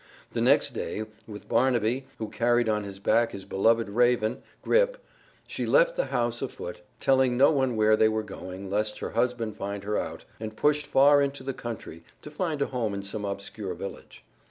[0.31, 4.97] The next day, with Barnaby, who carried on his back his beloved raven, Grip,
[5.45, 9.57] she left the house afoot, telling no one where they were going lest her husband
[9.57, 13.25] find her out, and pushed far into the country to find a home in some
[13.25, 14.23] obscure village.